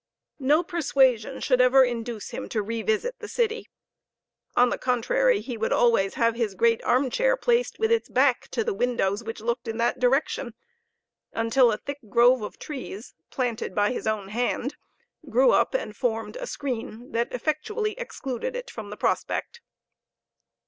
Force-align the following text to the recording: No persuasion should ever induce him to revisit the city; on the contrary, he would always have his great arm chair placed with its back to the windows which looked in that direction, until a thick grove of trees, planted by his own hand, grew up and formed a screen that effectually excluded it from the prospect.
No 0.39 0.63
persuasion 0.63 1.39
should 1.41 1.61
ever 1.61 1.83
induce 1.83 2.31
him 2.31 2.49
to 2.49 2.63
revisit 2.63 3.19
the 3.19 3.27
city; 3.27 3.67
on 4.55 4.69
the 4.71 4.79
contrary, 4.79 5.41
he 5.41 5.57
would 5.57 5.71
always 5.71 6.15
have 6.15 6.33
his 6.33 6.55
great 6.55 6.83
arm 6.83 7.11
chair 7.11 7.37
placed 7.37 7.77
with 7.77 7.91
its 7.91 8.09
back 8.09 8.47
to 8.47 8.63
the 8.63 8.73
windows 8.73 9.23
which 9.23 9.41
looked 9.41 9.67
in 9.67 9.77
that 9.77 9.99
direction, 9.99 10.55
until 11.33 11.71
a 11.71 11.77
thick 11.77 11.99
grove 12.09 12.41
of 12.41 12.57
trees, 12.57 13.13
planted 13.29 13.75
by 13.75 13.91
his 13.91 14.07
own 14.07 14.29
hand, 14.29 14.75
grew 15.29 15.51
up 15.51 15.75
and 15.75 15.95
formed 15.95 16.35
a 16.35 16.47
screen 16.47 17.11
that 17.11 17.31
effectually 17.31 17.91
excluded 17.99 18.55
it 18.55 18.71
from 18.71 18.89
the 18.89 18.97
prospect. 18.97 19.61